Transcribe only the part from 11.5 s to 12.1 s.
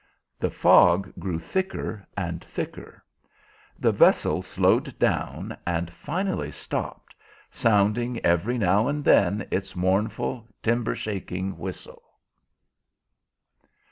whistle.